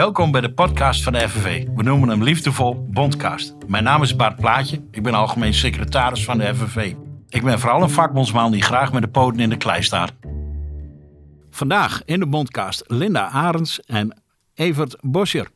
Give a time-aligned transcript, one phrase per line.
[0.00, 1.66] Welkom bij de podcast van de FNV.
[1.74, 3.54] We noemen hem liefdevol Bondcast.
[3.66, 4.82] Mijn naam is Bart Plaatje.
[4.90, 6.94] Ik ben algemeen secretaris van de FNV.
[7.28, 10.12] Ik ben vooral een vakbondsman die graag met de poten in de klei staat.
[11.50, 14.22] Vandaag in de Bondcast Linda Arends en
[14.54, 15.48] Evert Boscher.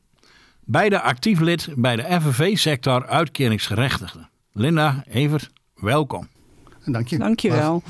[0.65, 4.31] Beide actief lid bij de FNV-sector uitkeringsgerechtigden.
[4.53, 6.29] Linda, Evert, welkom.
[6.85, 7.19] Dank je.
[7.19, 7.83] Dankjewel.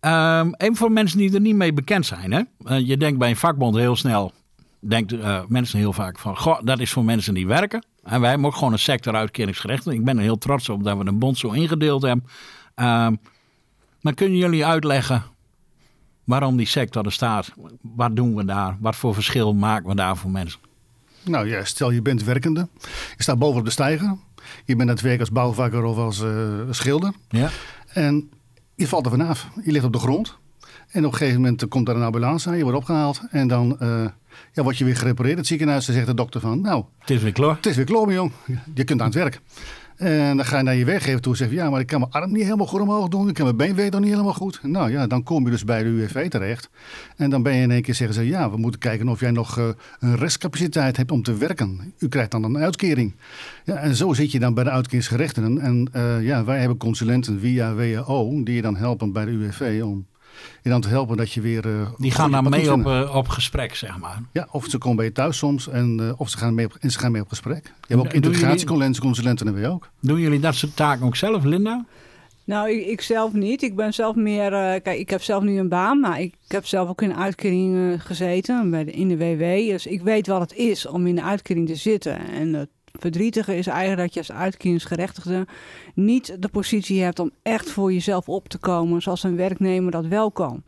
[0.00, 2.32] Um, even voor mensen die er niet mee bekend zijn.
[2.32, 2.42] Hè?
[2.64, 4.32] Uh, je denkt bij een vakbond heel snel,
[4.80, 7.86] denkt uh, mensen heel vaak van, goh, dat is voor mensen die werken.
[8.02, 9.86] En wij hebben ook gewoon een sector uitkeringsgerecht.
[9.86, 12.26] Ik ben er heel trots op dat we een bond zo ingedeeld hebben.
[12.76, 13.18] Um,
[14.00, 15.22] maar kunnen jullie uitleggen
[16.24, 17.52] waarom die sector er staat?
[17.80, 18.76] Wat doen we daar?
[18.80, 20.60] Wat voor verschil maken we daar voor mensen?
[21.24, 22.68] Nou ja, stel je bent werkende.
[23.16, 24.16] Je staat bovenop de stijger.
[24.64, 27.12] Je bent aan het werk als bouwvakker of als uh, schilder.
[27.28, 27.50] Ja.
[27.86, 28.30] En
[28.74, 29.48] je valt er vanaf.
[29.64, 30.38] Je ligt op de grond.
[30.88, 32.56] En op een gegeven moment komt er een ambulance aan.
[32.56, 33.20] Je wordt opgehaald.
[33.30, 34.04] En dan uh,
[34.52, 35.36] ja, word je weer gerepareerd.
[35.36, 36.60] Het ziekenhuis dan zegt de dokter van...
[36.60, 37.56] Nou, het is weer klaar.
[37.56, 38.32] Het is weer klaar, jong.
[38.74, 39.40] Je kunt aan het werk.
[39.98, 42.00] En dan ga je naar je werkgever toe en zeg je, ja, maar ik kan
[42.00, 43.28] mijn arm niet helemaal goed omhoog doen.
[43.28, 44.60] Ik kan mijn beenweeg nog niet helemaal goed.
[44.62, 46.70] Nou ja, dan kom je dus bij de UWV terecht.
[47.16, 49.30] En dan ben je in één keer zeggen ze, ja, we moeten kijken of jij
[49.30, 51.94] nog uh, een restcapaciteit hebt om te werken.
[51.98, 53.14] U krijgt dan een uitkering.
[53.64, 55.58] Ja, en zo zit je dan bij de uitkeringsgerechten.
[55.60, 59.80] En uh, ja, wij hebben consulenten via WHO die je dan helpen bij de UWV
[59.84, 60.06] om
[60.62, 61.66] je dan te helpen dat je weer...
[61.66, 64.22] Uh, die gaan dan mee op, uh, op gesprek, zeg maar.
[64.32, 66.76] Ja, of ze komen bij je thuis soms en uh, of ze gaan, mee op,
[66.80, 67.64] en ze gaan mee op gesprek.
[67.64, 69.90] Je hebt ook integratieconsulenten hebben we ook.
[70.00, 71.84] Doen jullie dat soort taken ook zelf, Linda?
[72.44, 73.62] Nou, ik, ik zelf niet.
[73.62, 74.50] Ik ben zelf meer...
[74.80, 77.16] kijk, ik heb zelf nu een baan, maar ik, ik heb zelf ook in een
[77.16, 79.70] uitkering gezeten bij de, in de WW.
[79.70, 82.18] Dus ik weet wat het is om in de uitkering te zitten.
[82.28, 85.46] En het verdrietige is eigenlijk dat je als uitkeringsgerechtigde
[85.94, 90.06] niet de positie hebt om echt voor jezelf op te komen, zoals een werknemer dat
[90.06, 90.62] wel kan.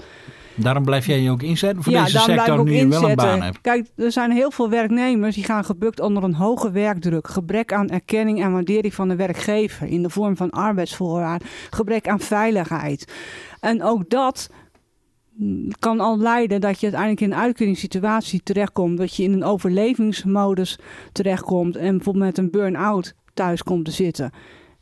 [0.55, 3.43] Daarom blijf jij je ook inzetten voor ja, deze sector nu je wel een baan
[3.43, 3.61] hebt.
[3.61, 7.29] Kijk, er zijn heel veel werknemers die gaan gebukt onder een hoge werkdruk.
[7.29, 11.49] Gebrek aan erkenning en waardering van de werkgever in de vorm van arbeidsvoorwaarden.
[11.71, 13.13] Gebrek aan veiligheid.
[13.61, 14.51] En ook dat
[15.79, 18.99] kan al leiden dat je uiteindelijk in een uitkeringssituatie terechtkomt.
[18.99, 20.79] Dat je in een overlevingsmodus
[21.13, 24.31] terechtkomt en bijvoorbeeld met een burn-out thuis komt te zitten.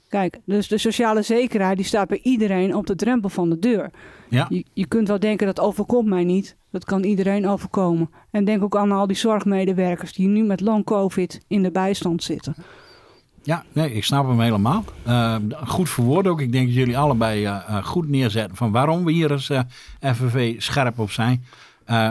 [0.08, 3.91] Kijk, dus de sociale zekerheid die staat bij iedereen op de drempel van de deur.
[4.28, 4.46] Ja.
[4.48, 6.56] Je, je kunt wel denken dat overkomt mij niet.
[6.70, 8.10] Dat kan iedereen overkomen.
[8.30, 12.22] En denk ook aan al die zorgmedewerkers die nu met long covid in de bijstand
[12.22, 12.54] zitten.
[13.48, 14.84] Ja, nee, ik snap hem helemaal.
[15.06, 15.36] Uh,
[15.66, 16.41] goed verwoord ook.
[16.41, 19.50] Ik denk dat jullie allebei uh, uh, goed neerzetten van waarom we hier als
[20.00, 21.44] FNV scherp op zijn.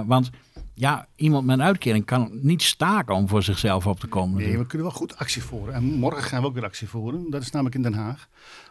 [0.05, 0.29] want
[0.73, 4.37] ja, iemand met een uitkering kan niet staken om voor zichzelf op te komen.
[4.37, 5.73] Nee, we kunnen wel goed actie voeren.
[5.73, 7.25] En morgen gaan we ook weer actie voeren.
[7.29, 8.27] Dat is namelijk in Den Haag.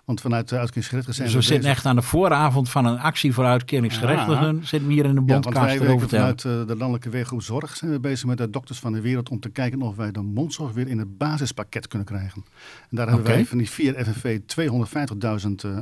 [0.06, 2.98] Want vanuit de uitkeringsgerechtigden zijn dus we, we zitten echt aan de vooravond van een
[2.98, 4.56] actie voor uitkeringsgerechtigden.
[4.56, 4.66] Ja.
[4.66, 7.90] Zitten we hier in de bondkast ja, over vanuit uh, de landelijke weergroep Zorg zijn
[7.90, 10.72] we bezig met de dokters van de wereld om te kijken of wij de mondzorg
[10.72, 12.44] weer in het basispakket kunnen krijgen.
[12.80, 13.36] En daar hebben okay.
[13.36, 15.78] wij van die vier FNV 250.000 uh,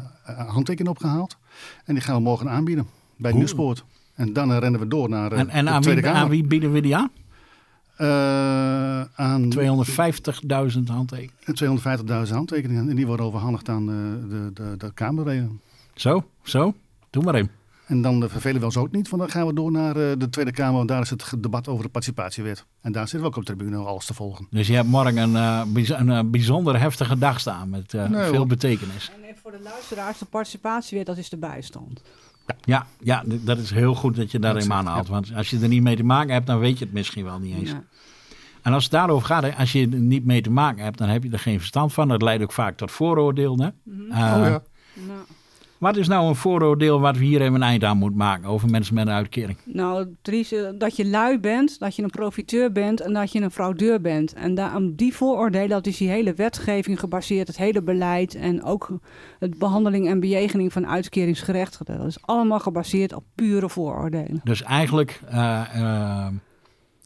[0.49, 1.37] handtekeningen opgehaald.
[1.85, 2.87] En die gaan we morgen aanbieden
[3.17, 3.33] bij.
[3.33, 3.85] Nieuwspoort.
[4.15, 6.25] En dan rennen we door naar uh, en, en de aan Tweede wie, Kamer.
[6.25, 7.11] aan wie bieden we die aan?
[7.99, 12.27] Uh, aan 250.000 handtekeningen.
[12.27, 12.89] 250.000 handtekeningen.
[12.89, 15.61] En die worden overhandigd aan de, de, de, de Kamerleden.
[15.95, 16.75] Zo, zo.
[17.11, 17.51] Doe maar in.
[17.87, 20.13] En dan uh, vervelen we ons ook niet, want dan gaan we door naar uh,
[20.19, 20.77] de Tweede Kamer.
[20.77, 22.65] Want daar is het debat over de participatiewet.
[22.81, 24.47] En daar zitten we ook op de tribune alles te volgen.
[24.51, 25.33] Dus je hebt morgen een,
[25.75, 28.47] uh, een, bijzonder heftige dag staan met nee, veel hoor.
[28.47, 29.11] betekenis.
[29.29, 32.03] En voor de luisteraars, de participatiewet, dat is de bijstand.
[32.65, 35.09] Ja, ja, dat is heel goed dat je daarin aanhaalt.
[35.09, 37.39] Want als je er niet mee te maken hebt, dan weet je het misschien wel
[37.39, 37.71] niet eens.
[37.71, 37.83] Ja.
[38.63, 41.23] En als het daarover gaat, als je er niet mee te maken hebt, dan heb
[41.23, 42.09] je er geen verstand van.
[42.09, 43.59] Dat leidt ook vaak tot vooroordeel.
[43.59, 43.69] Hè?
[43.83, 44.01] Mhm.
[44.03, 44.23] Mm -hmm.
[44.23, 44.63] uh, oh ja.
[45.85, 48.71] Wat is nou een vooroordeel wat we hier even een eind aan moeten maken over
[48.71, 49.59] mensen met een uitkering?
[49.65, 53.51] Nou, Dries, dat je lui bent, dat je een profiteur bent en dat je een
[53.51, 54.33] fraudeur bent.
[54.33, 58.63] En daar, om die vooroordelen, dat is die hele wetgeving gebaseerd, het hele beleid en
[58.63, 58.89] ook
[59.39, 61.99] het behandeling en bejegening van uitkeringsgerechtigden.
[61.99, 64.41] Dat is allemaal gebaseerd op pure vooroordelen.
[64.45, 66.27] Dus eigenlijk, uh, uh,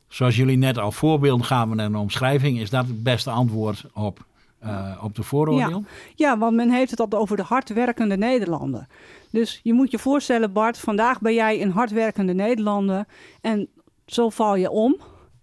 [0.08, 4.26] zoals jullie net al voorbeelden gaven en een omschrijving, is dat het beste antwoord op
[4.64, 5.68] uh, op de vooroordeel?
[5.68, 5.82] Ja.
[6.14, 8.86] ja, want men heeft het al over de hardwerkende Nederlander.
[9.30, 13.04] Dus je moet je voorstellen, Bart, vandaag ben jij een hardwerkende Nederlander
[13.40, 13.68] en
[14.06, 14.96] zo val je om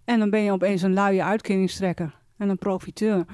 [0.06, 3.26] en dan ben je opeens een luie uitkeringstrekker en een profiteur.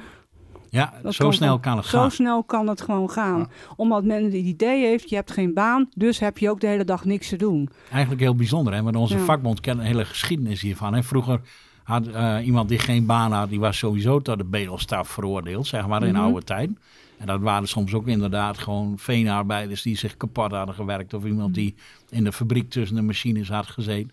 [0.70, 2.10] Ja, dat zo snel kan het zo gaan.
[2.10, 3.40] Zo snel kan het gewoon gaan.
[3.40, 3.48] Ja.
[3.76, 6.86] Omdat men het idee heeft, je hebt geen baan, dus heb je ook de hele
[6.86, 7.70] dag niks te doen.
[7.92, 8.84] Eigenlijk heel bijzonder, hè?
[8.84, 9.24] want onze ja.
[9.24, 10.94] vakbond kent een hele geschiedenis hiervan.
[10.94, 11.04] Hè?
[11.04, 11.42] Vroeger
[11.84, 15.88] had uh, iemand die geen baan had, die was sowieso tot de bedelstaf veroordeeld, zeg
[15.88, 16.24] maar, in mm -hmm.
[16.24, 16.70] oude tijd.
[17.18, 21.14] En dat waren soms ook inderdaad gewoon veenarbeiders die zich kapot hadden gewerkt.
[21.14, 21.76] Of iemand die
[22.10, 24.12] in de fabriek tussen de machines had gezeten.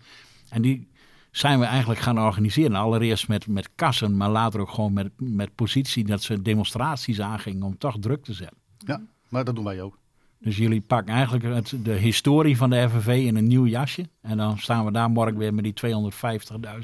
[0.49, 0.87] En die,
[1.31, 2.75] zijn we eigenlijk gaan organiseren.
[2.75, 7.63] Allereerst met, met kassen, maar later ook gewoon met, met positie dat ze demonstraties aangingen
[7.63, 8.57] om toch druk te zetten.
[8.77, 9.98] Ja, maar dat doen wij ook.
[10.41, 14.05] Dus jullie pakken eigenlijk het, de historie van de FNV in een nieuw jasje.
[14.21, 15.89] En dan staan we daar morgen weer met die 250.000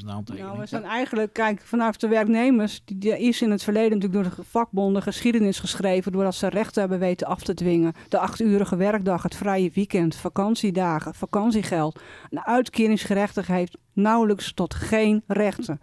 [0.05, 0.47] handtekeningen.
[0.47, 4.35] Nou, we zijn eigenlijk, kijk, vanaf de werknemers, die, is in het verleden natuurlijk door
[4.35, 7.93] de vakbonden geschiedenis geschreven, doordat ze rechten hebben weten af te dwingen.
[8.09, 11.99] De achturige werkdag, het vrije weekend, vakantiedagen, vakantiegeld.
[12.29, 15.81] Een uitkeringsgerechtigheid heeft nauwelijks tot geen rechten.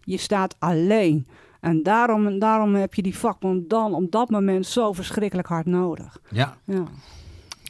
[0.00, 1.26] Je staat alleen.
[1.62, 6.16] En daarom, daarom heb je die vakbond dan op dat moment zo verschrikkelijk hard nodig.
[6.30, 6.56] Ja.
[6.64, 6.84] Ja.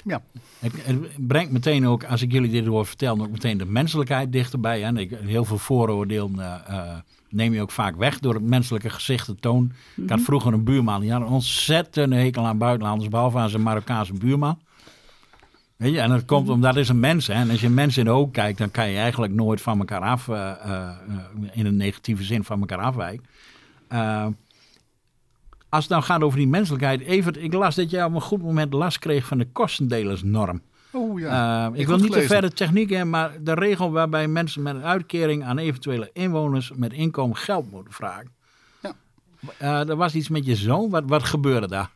[0.05, 0.21] Ja,
[0.59, 4.81] Het, brengt meteen ook, als ik jullie dit hoor vertellen, ook meteen de menselijkheid dichterbij.
[4.81, 4.87] Hè?
[4.87, 6.97] En ik- Heel veel vooroordeel eh, eh,
[7.29, 9.73] neem je ook vaak weg door het menselijke gezicht te toon.
[9.97, 13.63] Ik had vroeger een buurman, die had een ontzettende hekel aan buitenlanders, behalve aan zijn
[13.63, 14.59] Marokkaanse buurman.
[15.77, 17.27] Weet je, en dat komt omdat het is een mens.
[17.27, 17.35] Hè?
[17.35, 19.79] En als je een mens in de ogen kijkt, dan kan je eigenlijk nooit van
[19.79, 20.91] elkaar af, eh,
[21.53, 23.25] in een negatieve zin van elkaar afwijken.
[23.93, 24.27] Eh,
[25.69, 28.43] als het nou gaat over die menselijkheid, Evert, ik las dat jij op een goed
[28.43, 30.63] moment last kreeg van de kostendelersnorm.
[30.93, 31.67] oh ja.
[31.67, 34.63] Uh, ik Ik wil niet te ver de techniek in, maar de regel waarbij mensen
[34.63, 38.31] met een uitkering aan eventuele inwoners met inkomen geld moeten vragen.
[38.83, 38.95] Ja.
[39.63, 40.91] Uh, er was iets met je zoon.
[40.91, 41.91] Wat, wat gebeurde daar?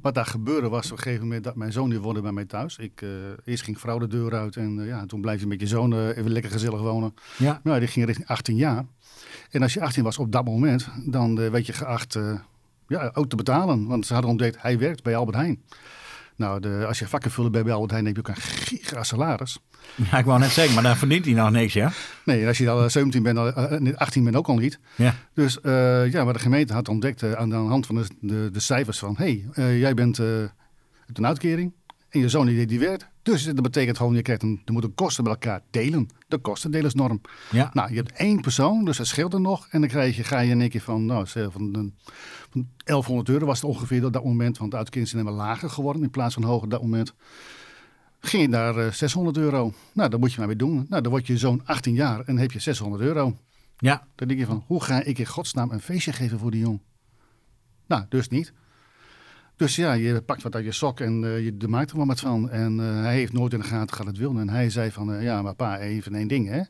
[0.00, 2.44] Wat daar gebeurde was op een gegeven moment dat mijn zoon die woonde bij mij
[2.44, 2.76] thuis.
[2.76, 3.08] Ik, eh,
[3.44, 5.92] eerst ging vrouw de deur uit en eh, ja, toen blijf je met je zoon
[5.92, 7.14] eh, even lekker gezellig wonen.
[7.38, 7.60] Ja.
[7.62, 8.84] Nou, die ging richting 18 jaar.
[9.52, 12.34] En als je 18 was op dat moment, dan eh, werd je geacht eh,
[12.88, 13.86] ja, ook te betalen.
[13.86, 15.62] Want ze hadden ontdekt, hij werkt bij Albert Heijn.
[16.36, 19.58] Nou, de, als je vakken vullen bij Albert Heijn, heb je ook een giga salaris.
[20.10, 21.92] ja, ik wou net zeggen, maar daar verdient hij nog niks, ja?
[22.24, 24.78] Nee, en als je al 17 bent, al, eh, nee, 18 bent ook al niet.
[24.94, 25.14] Ja.
[25.34, 28.48] Dus eh, ja, maar de gemeente had ontdekt eh, aan de hand van de, de,
[28.52, 29.14] de cijfers van...
[29.16, 30.26] hé, hey, eh, jij bent eh,
[31.12, 31.72] een uitkering
[32.12, 33.06] en je zoon die, die werkt.
[33.22, 36.08] Dus dat betekent gewoon, je krijgt een, er moeten kosten bij elkaar delen.
[36.28, 37.20] De kostendelersnorm.
[37.50, 37.70] Ja.
[37.72, 39.66] Nou, je hebt één persoon, dus dat scheelt er nog.
[39.70, 41.94] En dan krijg je, ga je in één keer van, nou, van, een-
[42.50, 44.58] van 1100 euro was het ongeveer op dat moment.
[44.58, 47.14] Want de uitkeringen zijn helemaal lager geworden in plaats van hoger op dat moment.
[48.20, 49.72] Ging je naar eh, 600 euro.
[49.92, 50.86] Nou, dat moet je maar weer doen.
[50.88, 53.36] Nou, dan wordt je zoon 18 jaar en heb je 600 euro.
[53.78, 54.06] Ja.
[54.14, 56.80] Dan denk je van, hoe ga ik in godsnaam een feestje geven voor die jong?
[57.86, 58.52] Nou, dus niet.
[59.56, 62.20] Dus ja, je pakt wat uit je sok en eh, je maakt er wel wat
[62.20, 62.50] van.
[62.50, 64.40] En eh, hij heeft nooit in de gaten gehad het wilde.
[64.40, 66.62] En hij zei van, eh, ja, maar pa, even één ding, hè.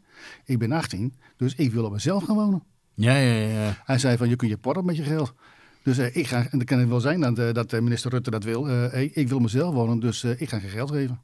[0.44, 2.62] Ik ben 18, dus ik wil op mezelf gaan wonen.
[2.94, 3.82] Ja, ja, ja.
[3.84, 5.34] Hij zei van, je kunt je porren met je geld.
[5.82, 8.90] Dus ik ga, en dan kan het wel zijn dat, dat minister Rutte dat wil.
[8.92, 11.20] Ik wil op mezelf wonen, dus ik ga geen geld geven.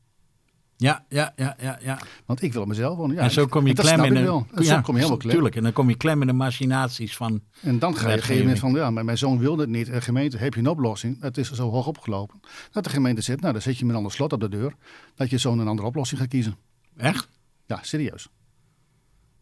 [0.80, 1.98] Ja, ja, ja, ja, ja.
[2.26, 3.16] Want ik wil mezelf wonen.
[3.16, 4.20] Ja, en zo kom je klem in de...
[4.20, 4.46] wel.
[4.54, 5.32] En zo kom je helemaal klem.
[5.32, 7.40] Tuurlijk, en dan kom je klem in de machinaties van...
[7.60, 9.88] En dan ga je op een gegeven van, ja, maar mijn zoon wilde het niet.
[9.88, 11.20] En gemeente, heb je een oplossing?
[11.20, 12.40] Het is zo hoog opgelopen.
[12.70, 14.74] Dat de gemeente zegt, nou, dan zet je met een ander slot op de deur.
[15.14, 16.56] Dat je zoon een andere oplossing gaat kiezen.
[16.96, 17.28] Echt?
[17.66, 18.28] Ja, serieus.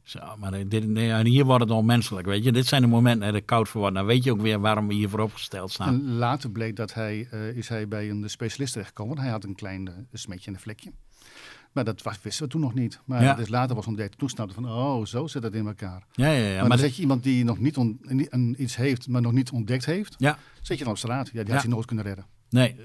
[0.02, 2.52] Zo, maar dit, nee, en hier wordt het onmenselijk, weet je.
[2.52, 3.96] Dit zijn de momenten dat het koud voor wordt.
[3.96, 5.88] Dan weet je ook weer waarom we hier voor opgesteld staan.
[5.88, 9.18] En later bleek dat hij, eh, is hij bij een specialist terechtgekomen.
[9.18, 10.92] Hij had een klein eh, smetje en een vlekje.
[11.76, 13.00] Maar dat was, wisten we toen nog niet.
[13.04, 13.34] Maar Ja.
[13.34, 14.18] dus later was ontdekt.
[14.18, 16.06] Toen snapte van, oh, zo zit het in elkaar.
[16.12, 16.50] Ja, ja, ja.
[16.52, 19.22] maar, Maar, dan zet je iemand die nog niet on- een- een- iets heeft, maar
[19.22, 20.14] nog niet ontdekt heeft.
[20.18, 21.26] ja, Zet je dan op straat.
[21.26, 21.52] Ja, die Ja.
[21.52, 22.26] had je nooit kunnen redden.
[22.50, 22.76] nee,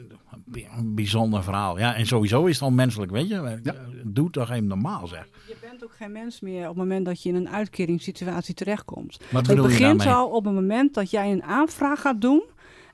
[0.77, 1.79] een bijzonder verhaal.
[1.79, 3.59] Ja, en sowieso is het onmenselijk, weet je.
[3.63, 3.75] Ja.
[4.03, 5.27] Doe toch even normaal, zeg.
[5.47, 9.19] Je bent ook geen mens meer op het moment dat je in een uitkeringssituatie terechtkomt.
[9.31, 12.43] Wat Het begint al op het moment dat jij een aanvraag gaat doen.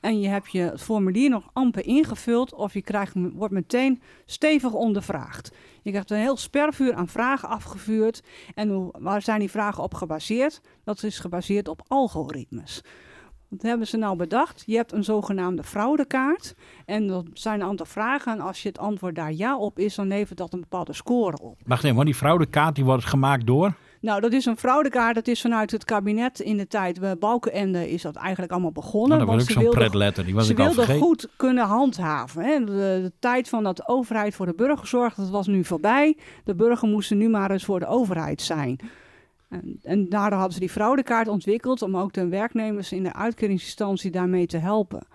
[0.01, 2.53] En je hebt je formulier nog amper ingevuld.
[2.53, 5.51] Of je krijgt, wordt meteen stevig ondervraagd.
[5.81, 8.23] Je krijgt een heel spervuur aan vragen afgevuurd.
[8.53, 10.61] En waar zijn die vragen op gebaseerd?
[10.83, 12.81] Dat is gebaseerd op algoritmes.
[13.47, 14.63] Wat hebben ze nou bedacht?
[14.65, 16.55] Je hebt een zogenaamde fraudekaart.
[16.85, 18.33] En dat zijn een aantal vragen.
[18.33, 21.39] En als je het antwoord daar ja op is, dan levert dat een bepaalde score
[21.41, 21.61] op.
[21.65, 23.73] Wacht even, hoor, die fraudekaart die wordt gemaakt door...
[24.01, 25.15] Nou, dat is een fraudekaart.
[25.15, 26.99] Dat is vanuit het kabinet in de tijd.
[26.99, 29.17] Bij Balkenende is dat eigenlijk allemaal begonnen.
[29.17, 30.25] Nou, dat was ook ze zo'n wilden- pretletter.
[30.25, 31.01] Die was ze ik wilden vergeten.
[31.01, 32.43] goed kunnen handhaven.
[32.43, 32.59] Hè.
[32.59, 32.65] De,
[33.01, 36.17] de tijd van dat de overheid voor de burger zorgt, dat was nu voorbij.
[36.43, 38.79] De burger moest er nu maar eens voor de overheid zijn.
[39.49, 44.11] En, en daardoor hadden ze die fraudekaart ontwikkeld om ook de werknemers in de uitkeringsinstantie
[44.11, 45.07] daarmee te helpen.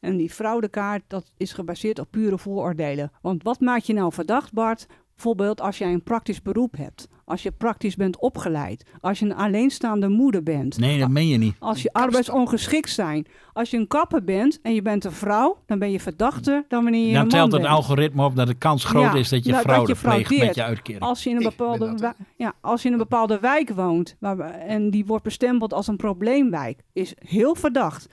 [0.00, 3.12] En die fraudekaart, dat is gebaseerd op pure vooroordelen.
[3.22, 4.86] Want wat maakt je nou verdacht, Bart?
[5.14, 7.08] Bijvoorbeeld als jij een praktisch beroep hebt.
[7.32, 8.84] Als je praktisch bent opgeleid.
[9.00, 10.78] Als je een alleenstaande moeder bent.
[10.78, 11.54] Nee, dat meen je niet.
[11.58, 13.26] Als je arbeidsongeschikt zijn.
[13.52, 16.82] Als je een kapper bent en je bent een vrouw, dan ben je verdachter dan
[16.82, 17.72] wanneer je Dan een man telt het bent.
[17.74, 20.62] algoritme op dat de kans groot Ja, is dat je fraude je pleegt met je
[20.62, 21.02] uitkering.
[21.02, 24.42] Als je in een bepaalde, ja, als je in een bepaalde wijk woont waar, we-
[24.42, 28.08] en die wordt bestempeld als een probleemwijk, is heel verdacht.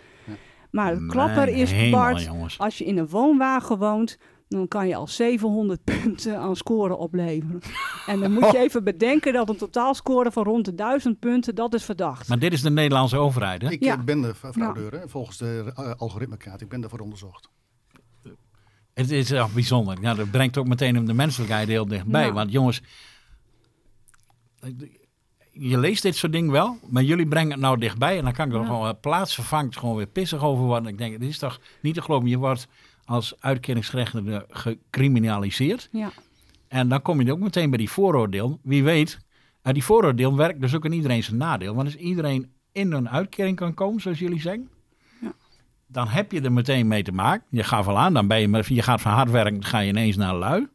[0.71, 2.57] Maar het klapper is, Bart, jongens.
[2.59, 4.17] als je in een woonwagen woont,
[4.50, 7.60] dan kan je al 700 punten aan scoren opleveren.
[8.06, 11.74] En dan moet je even bedenken dat een totaalscore van rond de 1000 punten, dat
[11.74, 12.27] is verdacht.
[12.27, 13.70] Maar dit is de Nederlandse overheid, hè?
[13.72, 13.98] Ik Ja.
[13.98, 16.62] eh, ben de fraudeur, hè, volgens de uh, algoritmekaart.
[16.62, 17.50] Ik ben daarvoor onderzocht.
[18.94, 19.98] Het is echt bijzonder.
[20.01, 22.25] Ja, dat brengt ook meteen de menselijkheid heel dichtbij.
[22.25, 22.34] Ja.
[22.34, 22.82] Want jongens,
[25.51, 28.18] je leest dit soort dingen wel, maar jullie brengen het nou dichtbij.
[28.18, 28.65] En dan kan ik er Ja.
[28.65, 30.91] gewoon plaatsvervangend gewoon weer pissig over worden.
[30.91, 32.29] Ik denk, dit is toch niet te geloven.
[32.29, 32.68] Je wordt
[33.09, 35.89] als uitkeringsgerechtigde gecriminaliseerd.
[35.91, 36.11] Ja.
[36.67, 38.59] En dan kom je ook meteen bij die vooroordeel.
[38.63, 39.19] Wie weet,
[39.61, 41.73] die vooroordeel werkt dus ook in iedereen zijn nadeel.
[41.75, 44.69] Want als iedereen in een uitkering kan komen, zoals jullie zeggen,
[45.21, 45.33] Ja.
[45.87, 47.45] dan heb je er meteen mee te maken.
[47.49, 49.79] Je gaat wel aan, dan ben je, maar je gaat van hard werken, dan ga
[49.79, 50.67] je ineens naar lui.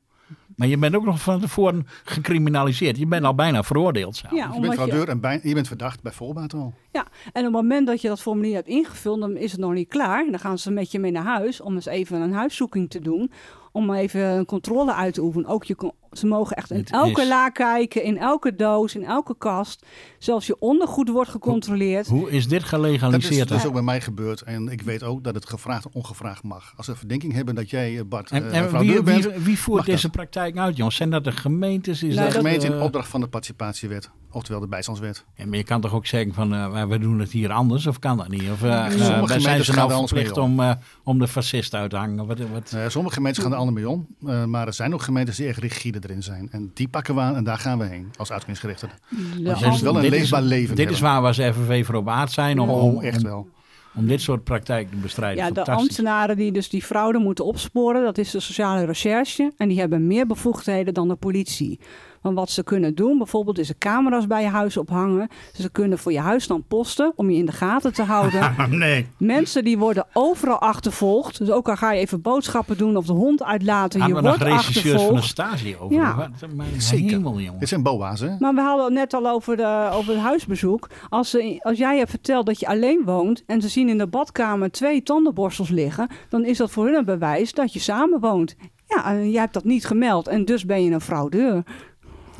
[0.56, 2.98] Maar je bent ook nog van tevoren gecriminaliseerd.
[2.98, 4.18] Je bent al bijna veroordeeld.
[4.18, 6.74] Ja, je bent omdat je, fraudeur en bij, je bent verdacht bij voorbaat al.
[6.92, 9.72] ja, en op het moment dat je dat formulier hebt ingevuld, dan is het nog
[9.72, 10.26] niet klaar.
[10.30, 13.30] Dan gaan ze met je mee naar huis om eens even een huiszoeking te doen.
[13.76, 15.48] Om even een controle uit te oefenen.
[15.48, 19.04] Ook je, ze mogen echt in Het elke is- la kijken, in elke doos, in
[19.04, 19.86] elke kast.
[20.18, 22.06] Zelfs je ondergoed wordt gecontroleerd.
[22.06, 23.48] Hoe is dit Dat is gelegaliseerd?
[23.48, 23.66] dus hè?
[23.66, 24.40] ook bij mij gebeurd.
[24.42, 26.72] En ik weet ook dat het gevraagd en ongevraagd mag.
[26.76, 29.24] Als ze verdenking hebben dat jij, eh, Bart, en en wie, bent...
[29.24, 29.86] wie, wie voert dat.
[29.86, 30.96] deze praktijk uit, jongens?
[30.96, 32.02] Zijn dat de gemeentes?
[32.02, 34.10] Is Nee, dat, de gemeente in eh, opdracht van de participatiewet.
[34.34, 35.24] Oftewel de bijstandswet.
[35.36, 37.98] Ja, maar je kan toch ook zeggen van uh, we doen het hier anders of
[37.98, 38.50] kan dat niet?
[38.50, 40.52] Of uh, Sommige uh, zijn gemeentes ze gaan nou er verplicht om.
[40.52, 40.72] om, uh,
[41.04, 42.26] om de fascist uit te hangen?
[42.26, 42.72] Wat, wat?
[42.74, 44.06] Uh, sommige gemeentes gaan er anders mee om.
[44.26, 46.48] Uh, maar er zijn ook gemeentes die echt rigide erin zijn.
[46.50, 49.96] En die pakken we aan en daar gaan we heen als Want je moet wel
[49.96, 52.58] een dit leefbaar is, leven Dit is waar we als FNV voor op aard zijn
[52.58, 53.48] om, om, Oh, echt wel.
[53.94, 55.44] om dit soort praktijk te bestrijden.
[55.44, 59.52] Ja, de ambtenaren die dus die fraude moeten opsporen, dat is de sociale recherche.
[59.56, 61.80] En die hebben meer bevoegdheden dan de politie.
[62.24, 65.28] Want wat ze kunnen doen, bijvoorbeeld is er camera's bij je huis ophangen.
[65.52, 68.54] Ze kunnen voor je huis dan posten om je in de gaten te houden.
[68.70, 69.06] nee.
[69.18, 71.38] Mensen die worden overal achtervolgd.
[71.38, 74.84] Dus ook al ga je even boodschappen doen of de hond uitlaten, je wordt regisseurs
[74.84, 75.24] van achtervolgd.
[75.24, 75.96] stage over?
[75.96, 76.30] Ja.
[76.78, 77.10] Zeker.
[77.10, 77.60] hemel, jongen.
[77.60, 78.36] Dit zijn boa's, hè?
[78.38, 80.88] Maar we hadden het net al over, de, over het huisbezoek.
[81.08, 84.06] Als, ze, als jij hebt verteld dat je alleen woont en ze zien in de
[84.06, 88.56] badkamer twee tandenborstels liggen, dan is dat voor hun een bewijs dat je samen woont.
[88.86, 91.62] Ja, en jij hebt dat niet gemeld en dus ben je een fraudeur.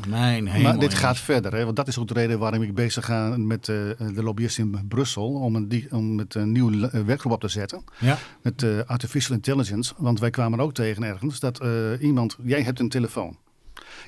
[0.07, 0.71] Mijn hemel.
[0.71, 1.63] Maar dit gaat verder, hè?
[1.63, 4.87] want dat is ook de reden waarom ik bezig ga met eh, de lobbyisten in
[4.87, 5.33] Brussel.
[5.33, 7.83] Om, een, om met een nieuwe eh, werkgroep op te zetten.
[7.99, 8.17] Ja.
[8.41, 9.93] Met eh, artificial intelligence.
[9.97, 11.63] Want wij kwamen ook tegen ergens dat
[11.99, 13.37] iemand, jij hebt een telefoon.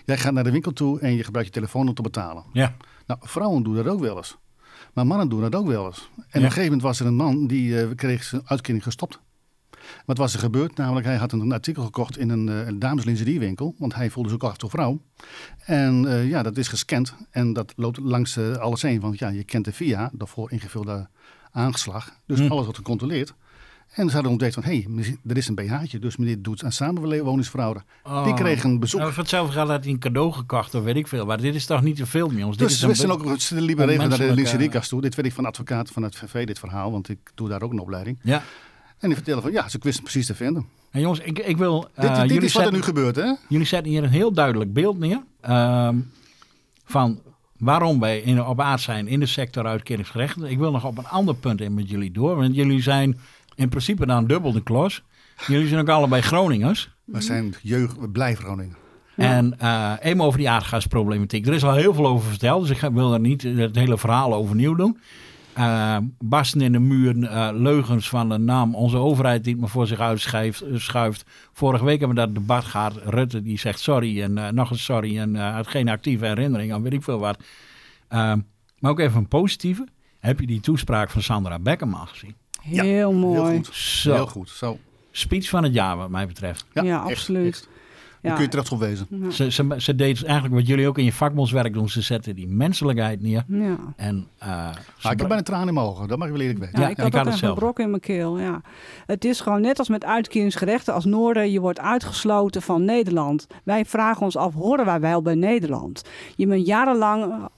[0.06, 2.44] Jij gaat naar de winkel toe en je gebruikt je telefoon om te betalen.
[2.54, 2.76] Ja.
[3.06, 4.38] Nou, vrouwen doen dat ook wel eens.
[4.94, 6.10] Maar mannen doen dat ook wel eens.
[6.16, 9.20] En op een gegeven moment was er een man die kreeg zijn uitkering gestopt.
[10.06, 10.76] Wat was er gebeurd?
[10.78, 13.76] Namelijk, hij had een artikel gekocht in een, uh, een dameslingeриewinkel.
[13.78, 15.02] Want hij voelde zich ook achter vrouw.
[15.66, 17.16] En uh, ja, dat is gescand.
[17.32, 19.00] En dat loopt langs uh, alles heen.
[19.00, 21.08] Want ja, je kent de VIA, de voor ingevulde
[21.52, 22.12] aangeslag.
[22.26, 22.48] Dus Hm.
[22.52, 23.34] alles wordt gecontroleerd.
[23.88, 26.00] En ze hadden ontdekt van, hé, hey, er is een BH'tje.
[26.00, 27.82] Dus meneer doet aan samenwoningsfraude.
[28.04, 28.24] Oh.
[28.24, 29.00] Die kreeg een bezoek.
[29.00, 31.26] Nou, voor hetzelfde gaat hij een cadeau gekocht of weet ik veel.
[31.26, 32.58] Maar dit is toch niet te veel, jongens?
[32.58, 35.02] Dit Dus is zijn be- ook ze liever even naar de lingeriekast toe.
[35.02, 36.92] Dit weet ik van advocaat van het VV, dit verhaal.
[36.92, 38.20] Want ik doe daar ook een opleiding.
[38.24, 38.44] Ja.
[39.00, 40.66] En die vertellen van, ja, ze wisten precies te vinden.
[40.92, 41.80] En jongens, ik, ik wil...
[41.96, 43.34] dit eh, dit jullie is wat er nu gebeurt, hè?
[43.50, 45.96] Jullie zetten hier een heel duidelijk beeld neer ehm,
[46.86, 47.22] van
[47.58, 50.50] waarom wij in, op aard zijn in de sector uitkeringsgerechtigd.
[50.52, 53.20] Ik wil nog op een ander punt in met jullie door, want jullie zijn
[53.56, 55.04] in principe dan dubbel de klos.
[55.48, 56.90] Jullie zijn ook allebei Groningers.
[57.04, 58.76] We zijn jeugd, we blijven Groningen.
[59.16, 61.48] En eh, even over die aardgasproblematiek.
[61.48, 63.98] Er is al heel veel over verteld, dus ik ga- wil er niet het hele
[63.98, 64.98] verhaal overnieuw doen.
[65.58, 69.70] Eh barsten in de muur, eh, leugens van de naam, onze overheid die het maar
[69.70, 70.64] voor zich uitschuift.
[70.74, 71.24] schuift.
[71.54, 72.94] Vorige week hebben we dat debat gehad.
[73.04, 76.74] Rutte die zegt sorry en eh, nog eens sorry en eh, had geen actieve herinnering
[76.74, 77.38] aan weet ik veel wat.
[78.08, 78.34] Eh,
[78.80, 79.88] maar ook even een positieve.
[80.20, 82.36] Heb je die toespraak van Sandra Beckerman gezien?
[82.64, 83.52] Ja, Heel mooi.
[83.52, 83.76] Heel goed.
[83.76, 84.50] Zo, Heel goed.
[84.50, 84.78] Zo.
[85.12, 86.66] speech van het jaar wat mij betreft.
[86.74, 87.48] Ja, echt, absoluut.
[87.54, 87.70] echt.
[88.22, 89.08] Daar kun je trots op wezen.
[89.10, 89.30] Ja.
[89.30, 91.90] Ze, ze, ze deed eigenlijk wat jullie ook in je vakbondswerk doen.
[91.90, 93.44] Ze zetten die menselijkheid neer.
[93.48, 93.78] Ja.
[93.96, 96.08] En, eh, ze Maar ik heb bijna tranen in mijn ogen.
[96.08, 96.80] Dat mag ik wel eerlijk weten.
[96.80, 97.60] Ja, Ja, ik ik had had ook het echt een zelf.
[97.60, 98.40] brok in mijn keel.
[98.40, 98.62] Ja.
[99.06, 101.52] Het is gewoon net als met uitkeringsgerechten als Noorden.
[101.52, 103.48] Je wordt uitgesloten van Nederland.
[103.64, 106.04] Wij vragen ons af, horen wij wel bij Nederland?
[106.36, 107.50] Je bent jarenlang,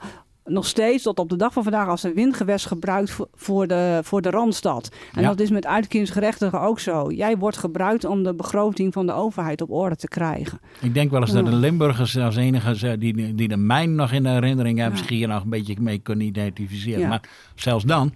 [0.49, 4.21] nog steeds tot op de dag van vandaag, als een windgewest gebruikt voor, de, voor
[4.21, 4.89] de Randstad.
[5.13, 5.27] En Ja.
[5.27, 7.11] dat is met uitkeringsgerechtigen ook zo.
[7.11, 10.59] Jij wordt gebruikt om de begroting van de overheid op orde te krijgen.
[10.81, 14.23] Ik denk wel eens dat de Limburgers als enige die, die de mijn nog in
[14.23, 15.05] de herinnering hebben, Ja.
[15.05, 16.99] zich hier nog een beetje mee kunnen identificeren.
[16.99, 17.07] Ja.
[17.07, 17.21] Maar
[17.55, 18.13] zelfs dan,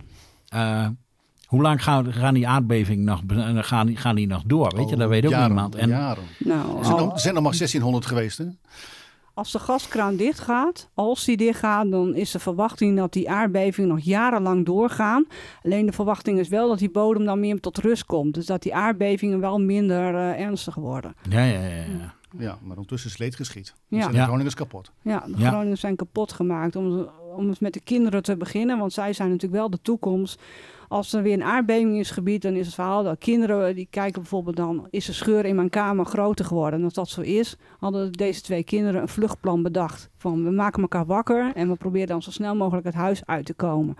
[0.47, 0.87] eh,
[1.45, 4.73] hoe lang gaan, gaan die aardbevingen nog, eh, gaan, die- gaan die nog door?
[4.75, 5.75] Weet je, dat weet ook Jaren, niemand.
[5.75, 6.23] En Jaren.
[6.39, 8.45] Nou, Er zijn, er zijn nog maar 1600 geweest, hè?
[9.35, 13.99] Als de gaskraan dichtgaat, als die dichtgaat, dan is de verwachting dat die aardbevingen nog
[13.99, 15.25] jarenlang doorgaan.
[15.63, 18.33] Alleen de verwachting is wel dat die bodem dan meer tot rust komt.
[18.33, 21.15] Dus dat die aardbevingen wel minder uh, ernstig worden.
[21.29, 21.75] Ja, ja, ja.
[21.75, 22.13] ja.
[22.37, 23.73] Ja, maar ondertussen is leed geschied.
[23.87, 23.99] Ja.
[23.99, 24.07] Ja.
[24.07, 24.21] De.
[24.21, 24.91] Groningers kapot.
[25.01, 25.49] Ja, de Ja.
[25.49, 26.75] Groningers zijn kapot gemaakt.
[26.75, 30.41] Om, om eens met de kinderen te beginnen, want zij zijn natuurlijk wel de toekomst.
[30.87, 34.21] Als er weer een aardbeving is gebied, dan is het verhaal dat kinderen die kijken
[34.21, 36.79] bijvoorbeeld dan, is de scheur in mijn kamer groter geworden?
[36.79, 40.09] En als dat zo is, hadden deze twee kinderen een vluchtplan bedacht.
[40.17, 43.45] Van we maken elkaar wakker en we proberen dan zo snel mogelijk het huis uit
[43.45, 43.95] te komen.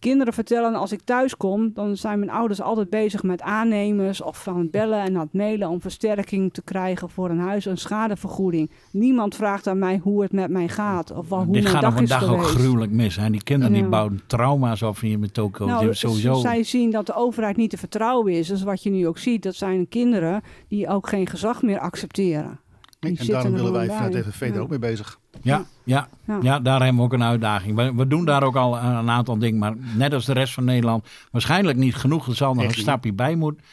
[0.00, 4.42] Kinderen vertellen als ik thuis kom, dan zijn mijn ouders altijd bezig met aannemers of
[4.42, 8.70] van bellen en aan het mailen om versterking te krijgen voor een huis, een schadevergoeding.
[8.90, 11.82] Niemand vraagt aan mij hoe het met mij gaat of wel, hoe Dit mijn gaat
[11.82, 13.16] dag op een is dag ook gruwelijk mis.
[13.16, 13.30] Hè?
[13.30, 15.66] Die kinderen die bouwen trauma's op hier met Toko.
[15.66, 16.34] Nou, sowieso...
[16.34, 18.48] zij zien dat de overheid niet te vertrouwen is.
[18.48, 22.60] Dus wat je nu ook ziet, dat zijn kinderen die ook geen gezag meer accepteren.
[23.00, 24.24] Die en daarom willen wij vanuit.
[24.26, 24.58] FNV er Ja.
[24.60, 25.18] ook mee bezig.
[25.42, 26.38] Ja, ja, Ja.
[26.42, 27.76] ja, daar hebben we ook een uitdaging.
[27.76, 30.64] We, we doen daar ook al een, aantal dingen, maar net als de rest van
[30.64, 32.26] Nederland waarschijnlijk niet genoeg.
[32.26, 33.64] Er zal nog Echt een stapje bij moeten.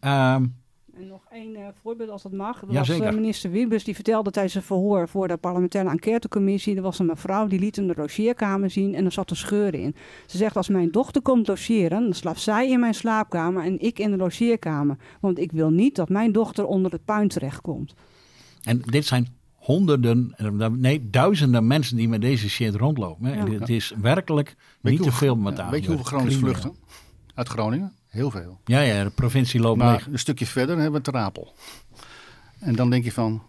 [0.00, 0.44] Ehm,
[0.96, 2.60] En nog één eh, voorbeeld als dat mag.
[2.60, 6.76] Er was eh, minister Wiebes die vertelde tijdens een verhoor voor de parlementaire enquêtecommissie.
[6.76, 9.74] Er was een mevrouw die liet hem de logeerkamer zien en er zat een scheur
[9.74, 9.94] in.
[10.26, 13.98] Ze zegt als mijn dochter komt logeren, dan slaapt zij in mijn slaapkamer en ik
[13.98, 14.96] in de logeerkamer.
[15.20, 17.94] Want ik wil niet dat mijn dochter onder het puin terechtkomt.
[18.66, 23.26] En dit zijn honderden, eh, nee, duizenden mensen die met deze shit rondlopen.
[23.26, 23.34] Hè.
[23.34, 23.58] Ja.
[23.58, 25.70] Het is werkelijk Weet niet te veel met aan.
[25.70, 26.74] Weet je hoeveel Groningers vluchten?
[27.34, 27.92] Uit Groningen?
[28.06, 28.60] Heel veel.
[28.64, 30.06] Ja, ja, de provincie loopt Maar leeg.
[30.06, 31.54] een stukje verder hebben we het Rapel.
[32.58, 33.42] En dan denk je van,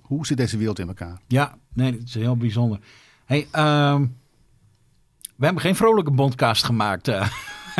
[0.00, 1.20] hoe zit deze wereld in elkaar?
[1.26, 2.78] Ja, nee, het is heel bijzonder.
[3.24, 4.06] Hey, ehm,
[5.36, 7.08] we hebben geen vrolijke bondcast gemaakt.
[7.08, 7.28] eh.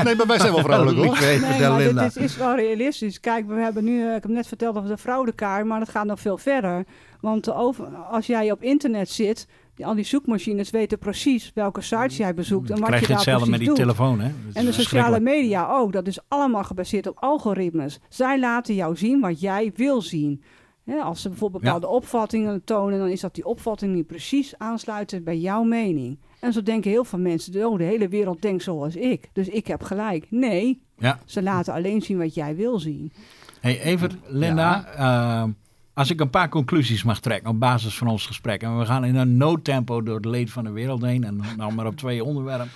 [0.04, 1.18] Nee, maar wij zijn wel vrolijk Ik hoor.
[1.20, 2.02] Nee, maar Linda.
[2.02, 3.20] dit is, is wel realistisch.
[3.20, 6.06] Kijk, we hebben nu, eh, ik heb net verteld over de fraudekaart, maar dat gaat
[6.06, 6.84] nog veel verder.
[7.20, 12.16] Want over, als jij op internet zit, die, al die zoekmachines weten precies welke sites
[12.16, 13.96] jij bezoekt en Dan wat krijg je je daar hetzelfde precies met die doet.
[13.96, 14.20] telefoon.
[14.20, 14.30] Hè?
[14.60, 15.92] En de sociale media ook.
[15.92, 17.98] Dat is allemaal gebaseerd op algoritmes.
[18.08, 20.42] Zij laten jou zien wat jij wil zien.
[20.84, 21.72] Hè, als ze bijvoorbeeld Ja.
[21.72, 26.18] bepaalde opvattingen tonen, dan is dat die opvatting die precies aansluiten bij jouw mening.
[26.40, 29.28] En zo denken heel veel mensen, oh, de hele wereld denkt zoals ik.
[29.32, 30.26] Dus ik heb gelijk.
[30.30, 31.18] Nee, Ja.
[31.24, 33.12] ze laten alleen zien wat jij wil zien.
[33.60, 34.84] Hey, even, Linda.
[34.86, 35.50] ehm,
[35.92, 38.62] als ik een paar conclusies mag trekken op basis van ons gesprek.
[38.62, 41.24] En we gaan in een noodtempo door het leed van de wereld heen.
[41.24, 42.68] En dan maar op twee onderwerpen.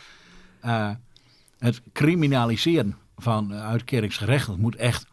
[0.61, 0.90] Eh,
[1.59, 5.07] het criminaliseren van uh, uitkeringsgerechten moet echt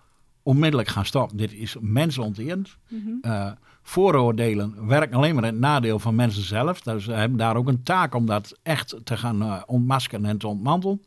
[0.44, 1.38] onmiddellijk gaan stoppen.
[1.38, 2.78] Dit is mensonterend.
[3.22, 6.82] Eh, vooroordelen werken alleen maar in het nadeel van mensen zelf.
[6.82, 10.38] Dus we hebben daar ook een taak om dat echt te gaan eh, ontmaskeren en
[10.38, 11.02] te ontmantelen.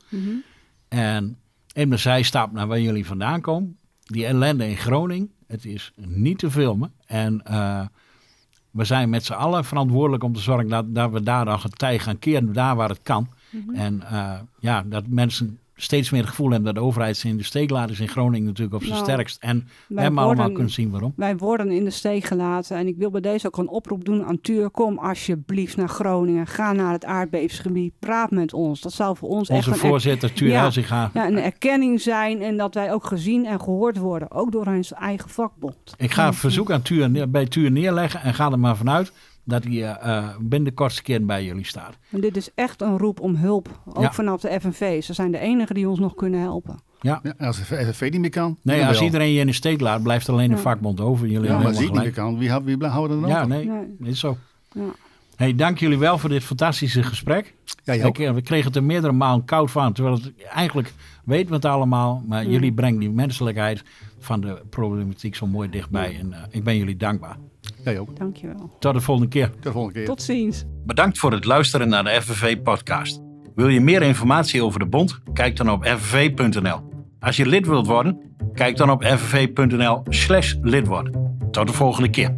[0.89, 1.39] En
[1.73, 6.39] in de zijstap naar waar jullie vandaan komen, die ellende in Groningen, het is niet
[6.39, 6.93] te filmen.
[7.07, 7.87] En eh,
[8.71, 11.79] we zijn met z'n allen verantwoordelijk om te zorgen dat, dat we daar dan het
[11.79, 13.29] tij gaan keren, daar waar het kan.
[13.73, 17.43] En eh, ja, dat mensen steeds meer het gevoel hebben dat de overheid in de
[17.43, 19.43] steek laat, is in Groningen natuurlijk op zijn Nou, sterkst.
[19.43, 21.13] En we hebben allemaal kunnen zien waarom.
[21.17, 22.77] Wij worden in de steek gelaten.
[22.77, 24.71] En ik wil bij deze ook een oproep doen aan Tuur.
[24.71, 26.47] Kom alsjeblieft naar Groningen.
[26.47, 27.93] Ga naar het aardbevingsgebied.
[27.99, 28.81] Praat met ons.
[28.81, 30.71] Dat zou voor ons Onze echt een, er- voorzitter, Tuur Ja.
[31.15, 32.43] Ja, een erkenning zijn.
[32.43, 34.31] En dat wij ook gezien en gehoord worden.
[34.31, 35.95] Ook door onze eigen vakbond.
[35.97, 39.13] Ik ga een verzoek aan Tuur, bij Tuur neerleggen en ga er maar vanuit
[39.45, 41.97] dat hij eh, eh, binnen de kortste keer bij jullie staat.
[42.11, 43.81] En dit is echt een roep om hulp.
[43.87, 44.13] Ook Ja.
[44.13, 45.03] vanaf de FNV.
[45.03, 46.79] Ze zijn de enigen die ons nog kunnen helpen.
[47.01, 47.21] Ja.
[47.23, 49.07] Ja, als de FNV niet meer kan, Nee, als wel.
[49.07, 50.61] iedereen je in de steek laat, blijft alleen de Ja.
[50.61, 51.27] vakbond over.
[51.27, 53.31] Jullie Ja, maar als niet meer kan, wie, wie houden er dan.
[53.31, 53.49] Ja, over?
[53.49, 53.67] nee,
[53.99, 54.11] Nee.
[54.11, 54.37] is zo.
[54.73, 54.83] Ja.
[55.37, 57.55] Hey, dank jullie wel voor dit fantastische gesprek.
[57.85, 57.93] Ja.
[57.93, 59.93] Ik, eh, we kregen het er meerdere malen koud van.
[59.93, 60.93] Terwijl het eigenlijk
[61.25, 62.23] weten we het allemaal.
[62.27, 63.83] Maar jullie brengen die menselijkheid
[64.19, 66.19] van de problematiek zo mooi dichtbij.
[66.21, 67.37] En eh, ik ben jullie dankbaar.
[67.85, 68.17] Jij ook.
[68.17, 68.77] Dankjewel.
[68.79, 69.51] Tot de volgende keer.
[69.51, 70.07] Tot de volgende keer.
[70.07, 70.65] Tot ziens.
[70.87, 73.21] Bedankt voor het luisteren naar de FNV-podcast.
[73.55, 75.21] Wil je meer informatie over de bond?
[75.33, 76.81] Kijk dan op fnv.nl.
[77.21, 78.21] Als je lid wilt worden,
[78.53, 81.37] kijk dan op fnv.nl slash lid worden.
[81.51, 82.37] Tot de volgende keer.